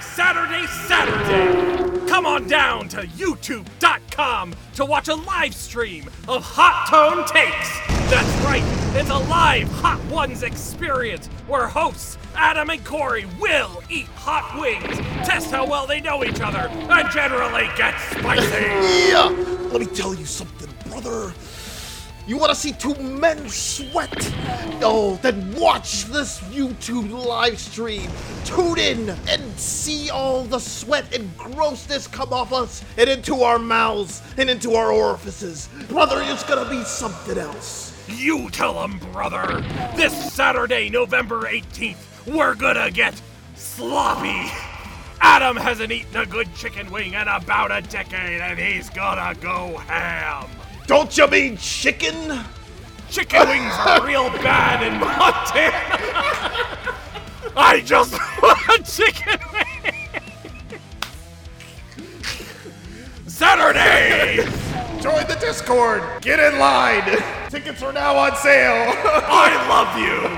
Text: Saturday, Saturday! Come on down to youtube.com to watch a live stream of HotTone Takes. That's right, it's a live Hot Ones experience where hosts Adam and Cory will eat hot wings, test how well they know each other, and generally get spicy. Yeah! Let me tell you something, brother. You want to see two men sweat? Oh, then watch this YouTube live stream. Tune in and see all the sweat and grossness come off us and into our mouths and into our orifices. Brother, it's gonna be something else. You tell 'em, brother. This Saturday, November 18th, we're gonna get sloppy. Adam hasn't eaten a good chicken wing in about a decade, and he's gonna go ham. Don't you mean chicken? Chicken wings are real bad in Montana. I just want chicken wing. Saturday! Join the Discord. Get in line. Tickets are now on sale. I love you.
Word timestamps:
Saturday, 0.00 0.66
Saturday! 0.66 2.06
Come 2.08 2.26
on 2.26 2.48
down 2.48 2.88
to 2.88 3.02
youtube.com 3.02 4.54
to 4.74 4.84
watch 4.84 5.08
a 5.08 5.14
live 5.14 5.54
stream 5.54 6.04
of 6.26 6.44
HotTone 6.44 7.26
Takes. 7.26 7.78
That's 8.10 8.44
right, 8.44 8.62
it's 8.96 9.10
a 9.10 9.18
live 9.28 9.68
Hot 9.72 10.02
Ones 10.06 10.42
experience 10.42 11.26
where 11.46 11.66
hosts 11.66 12.18
Adam 12.34 12.70
and 12.70 12.84
Cory 12.84 13.26
will 13.40 13.82
eat 13.90 14.06
hot 14.06 14.58
wings, 14.60 14.98
test 15.26 15.50
how 15.50 15.66
well 15.66 15.86
they 15.86 16.00
know 16.00 16.24
each 16.24 16.40
other, 16.40 16.68
and 16.70 17.10
generally 17.10 17.68
get 17.76 17.98
spicy. 18.00 18.64
Yeah! 19.10 19.28
Let 19.70 19.80
me 19.80 19.86
tell 19.86 20.14
you 20.14 20.24
something, 20.24 20.68
brother. 20.90 21.32
You 22.28 22.36
want 22.36 22.50
to 22.50 22.54
see 22.54 22.72
two 22.72 22.94
men 22.96 23.48
sweat? 23.48 24.12
Oh, 24.82 25.18
then 25.22 25.54
watch 25.54 26.04
this 26.04 26.40
YouTube 26.52 27.10
live 27.10 27.58
stream. 27.58 28.10
Tune 28.44 28.78
in 28.78 29.08
and 29.26 29.58
see 29.58 30.10
all 30.10 30.44
the 30.44 30.58
sweat 30.58 31.14
and 31.14 31.34
grossness 31.38 32.06
come 32.06 32.34
off 32.34 32.52
us 32.52 32.84
and 32.98 33.08
into 33.08 33.36
our 33.36 33.58
mouths 33.58 34.20
and 34.36 34.50
into 34.50 34.74
our 34.74 34.92
orifices. 34.92 35.70
Brother, 35.88 36.20
it's 36.22 36.44
gonna 36.44 36.68
be 36.68 36.84
something 36.84 37.38
else. 37.38 37.94
You 38.08 38.50
tell 38.50 38.78
'em, 38.84 38.98
brother. 39.10 39.64
This 39.96 40.12
Saturday, 40.34 40.90
November 40.90 41.46
18th, 41.48 42.26
we're 42.26 42.54
gonna 42.54 42.90
get 42.90 43.18
sloppy. 43.56 44.52
Adam 45.22 45.56
hasn't 45.56 45.92
eaten 45.92 46.14
a 46.14 46.26
good 46.26 46.54
chicken 46.54 46.90
wing 46.90 47.14
in 47.14 47.26
about 47.26 47.72
a 47.72 47.80
decade, 47.80 48.42
and 48.42 48.58
he's 48.58 48.90
gonna 48.90 49.34
go 49.40 49.78
ham. 49.86 50.44
Don't 50.98 51.16
you 51.16 51.28
mean 51.28 51.56
chicken? 51.58 52.44
Chicken 53.08 53.48
wings 53.48 53.72
are 53.86 54.04
real 54.04 54.30
bad 54.42 54.82
in 54.82 54.98
Montana. 54.98 55.78
I 57.56 57.80
just 57.82 58.14
want 58.42 58.84
chicken 58.84 59.38
wing. 59.52 59.94
Saturday! 63.28 64.44
Join 65.00 65.24
the 65.28 65.38
Discord. 65.40 66.02
Get 66.20 66.40
in 66.40 66.58
line. 66.58 67.22
Tickets 67.48 67.80
are 67.84 67.92
now 67.92 68.16
on 68.16 68.34
sale. 68.34 68.92
I 68.98 69.54
love 69.68 69.96
you. 70.00 70.37